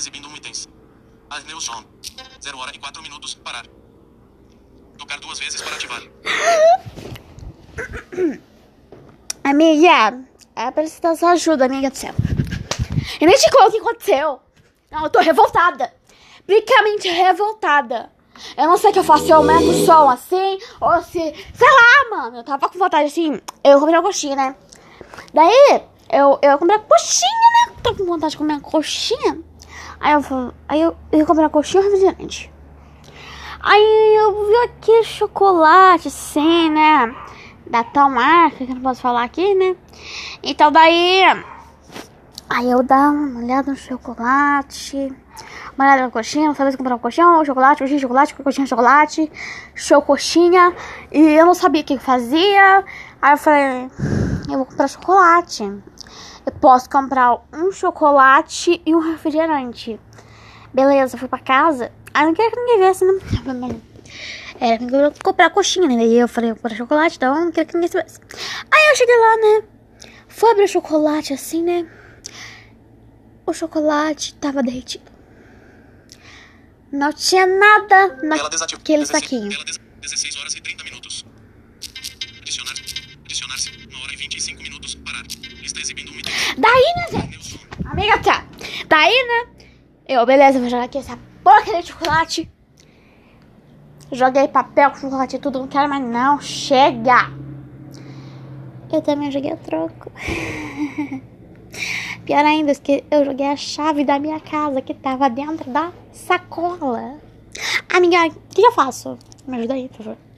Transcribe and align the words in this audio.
exibindo 0.00 0.28
um 0.28 0.34
itens. 0.34 0.68
Arneus 1.28 1.64
John. 1.64 1.84
0 2.42 2.58
hora 2.58 2.74
e 2.74 2.78
4 2.78 3.02
minutos. 3.02 3.34
Parar. 3.34 3.66
Tocar 4.98 5.20
duas 5.20 5.38
vezes 5.38 5.60
para 5.60 5.76
ativar. 5.76 6.02
Amiga, 9.44 10.24
é 10.56 10.70
preciso 10.70 11.16
sua 11.16 11.32
ajuda, 11.32 11.64
amiga 11.64 11.90
do 11.90 11.96
céu. 11.96 12.14
E 13.20 13.26
me 13.26 13.34
diga 13.34 13.66
o 13.66 13.70
que 13.70 13.78
aconteceu. 13.78 14.40
Não, 14.90 15.04
eu 15.04 15.10
tô 15.10 15.20
revoltada. 15.20 15.92
Bricamente 16.46 17.08
revoltada. 17.08 18.10
Eu 18.56 18.66
não 18.66 18.78
sei 18.78 18.90
o 18.90 18.92
que 18.92 18.98
eu 18.98 19.04
faço, 19.04 19.24
se 19.24 19.30
eu 19.30 19.36
aumento 19.36 19.70
o 19.70 19.84
som 19.84 20.08
assim, 20.08 20.58
ou 20.80 21.02
se. 21.02 21.12
Sei 21.12 21.68
lá, 21.68 22.10
mano. 22.10 22.38
Eu 22.38 22.44
tava 22.44 22.68
com 22.68 22.78
vontade 22.78 23.06
assim. 23.06 23.40
Eu 23.62 23.78
comprei 23.78 23.98
uma 23.98 24.02
coxinha, 24.02 24.36
né? 24.36 24.56
Daí, 25.32 25.82
eu, 26.10 26.38
eu 26.42 26.58
comprei 26.58 26.78
uma 26.78 26.84
coxinha, 26.84 27.68
né? 27.68 27.74
Tô 27.82 27.94
com 27.94 28.04
vontade 28.04 28.32
de 28.32 28.38
comer 28.38 28.54
uma 28.54 28.60
coxinha. 28.60 29.49
Aí 30.00 30.14
eu, 30.14 30.52
aí 30.66 30.80
eu, 30.80 30.96
eu 31.12 31.26
comprei 31.26 31.44
uma 31.44 31.50
coxinha 31.50 31.82
um 31.82 31.84
refrigerante. 31.84 32.50
Aí 33.60 34.16
eu 34.16 34.46
vi 34.46 34.56
aquele 34.64 35.04
chocolate, 35.04 36.08
assim, 36.08 36.70
né? 36.70 37.14
Da 37.66 37.84
tal 37.84 38.08
marca, 38.08 38.64
que 38.64 38.70
eu 38.70 38.74
não 38.74 38.80
posso 38.80 39.02
falar 39.02 39.22
aqui, 39.22 39.54
né? 39.54 39.76
Então 40.42 40.72
daí. 40.72 41.22
Aí 42.48 42.70
eu 42.70 42.82
dava 42.82 43.10
uma 43.10 43.40
olhada 43.40 43.70
no 43.70 43.76
chocolate. 43.76 45.12
Uma 45.76 45.84
olhada 45.84 46.02
na 46.02 46.10
coxinha, 46.10 46.48
não 46.48 46.54
sabia 46.54 46.72
se 46.72 46.78
comprar 46.78 46.94
uma 46.94 46.98
coxinha 46.98 47.28
ou 47.28 47.44
chocolate, 47.44 47.82
coxinha, 47.82 48.00
chocolate, 48.00 48.34
coxinha, 48.34 48.66
chocolate, 48.66 49.32
chocoxinha. 49.74 50.74
E 51.12 51.20
eu 51.20 51.44
não 51.44 51.54
sabia 51.54 51.82
o 51.82 51.84
que 51.84 51.98
fazia. 51.98 52.84
Aí 53.20 53.32
eu 53.32 53.38
falei, 53.38 53.90
eu 54.52 54.58
vou 54.58 54.66
comprar 54.66 54.88
chocolate. 54.88 55.62
Eu 55.62 56.52
posso 56.60 56.88
comprar 56.88 57.42
um 57.52 57.70
chocolate 57.72 58.80
e 58.84 58.94
um 58.94 59.00
refrigerante. 59.00 60.00
Beleza, 60.72 61.18
fui 61.18 61.28
pra 61.28 61.38
casa. 61.38 61.92
Aí 62.12 62.26
não 62.26 62.34
queria 62.34 62.50
que 62.50 62.56
ninguém 62.56 62.78
viesse, 62.78 63.04
né? 63.04 63.12
Era 64.60 64.84
pra 64.86 64.98
eu 64.98 65.12
comprar 65.22 65.50
coxinha, 65.50 65.88
né? 65.88 65.96
Daí 65.96 66.18
eu 66.18 66.28
falei, 66.28 66.52
comprar 66.54 66.74
chocolate, 66.76 67.16
então 67.16 67.34
eu 67.34 67.44
não 67.44 67.50
queria 67.50 67.64
que 67.64 67.74
ninguém 67.74 67.90
soubesse. 67.90 68.20
Aí 68.70 68.90
eu 68.90 68.96
cheguei 68.96 69.16
lá, 69.16 69.36
né? 69.36 69.62
Fui 70.28 70.50
abrir 70.50 70.64
o 70.64 70.68
chocolate 70.68 71.32
assim, 71.32 71.62
né? 71.62 71.88
O 73.46 73.52
chocolate 73.52 74.34
tava 74.34 74.62
derretido. 74.62 75.10
Não 76.92 77.12
tinha 77.12 77.46
nada 77.46 78.18
naquele 78.22 79.06
saquinho. 79.06 79.50
Adicionar-se. 83.70 83.96
1 83.96 84.02
hora 84.02 84.12
e 84.12 84.16
25 84.16 84.62
minutos. 84.62 84.98
Está 85.62 85.80
exibindo 85.80 86.12
um 86.12 86.18
item. 86.18 86.32
Daí, 86.58 86.94
né, 86.96 87.06
John. 87.10 87.90
Amiga, 87.90 88.18
tá. 88.18 88.44
Daí, 88.88 89.26
né? 89.26 89.66
Eu, 90.08 90.26
beleza, 90.26 90.58
vou 90.58 90.68
jogar 90.68 90.84
aqui 90.84 90.98
essa 90.98 91.18
porcaria 91.42 91.82
de 91.82 91.88
chocolate. 91.88 92.50
Joguei 94.12 94.48
papel 94.48 94.90
com 94.90 94.96
chocolate 94.98 95.36
e 95.36 95.38
tudo, 95.38 95.60
não 95.60 95.68
quero 95.68 95.88
mais 95.88 96.04
não. 96.04 96.40
Chega! 96.40 97.30
Eu 98.92 99.00
também 99.02 99.30
joguei 99.30 99.52
o 99.52 99.56
troco. 99.56 100.10
Pior 102.24 102.44
ainda, 102.44 102.72
eu 103.10 103.24
joguei 103.24 103.46
a 103.46 103.56
chave 103.56 104.04
da 104.04 104.18
minha 104.18 104.40
casa 104.40 104.82
que 104.82 104.92
tava 104.94 105.30
dentro 105.30 105.70
da 105.70 105.92
sacola. 106.12 107.20
Amiga, 107.88 108.26
o 108.26 108.32
que 108.52 108.62
eu 108.62 108.72
faço? 108.72 109.16
Me 109.46 109.58
ajuda 109.58 109.74
aí, 109.74 109.88
por 109.88 109.98
favor. 109.98 110.29